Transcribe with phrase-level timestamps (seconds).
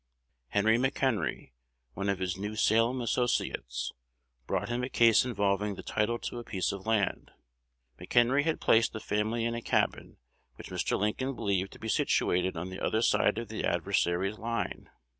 [0.47, 1.51] Henry McHenry,
[1.93, 3.91] one of his New Salem associates,
[4.47, 7.29] brought him a case involving the title to a piece of land.
[7.99, 10.17] McHenry had placed a family in a cabin
[10.55, 10.97] which Mr.
[10.97, 14.89] Lincoln believed to be situated on the other side of the adversary's line.